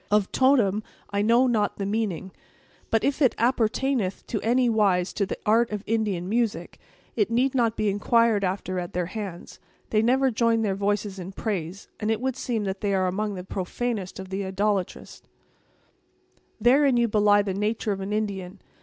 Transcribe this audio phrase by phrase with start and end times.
[0.09, 0.81] Of totem,
[1.11, 2.31] I know not the meaning;
[2.89, 6.79] but if it appertaineth in any wise to the art of Indian music,
[7.15, 9.59] it need not be inquired after at their hands.
[9.91, 13.35] They never join their voices in praise, and it would seem that they are among
[13.35, 15.21] the profanest of the idolatrous."
[16.59, 18.59] "Therein you belie the natur' of an Indian.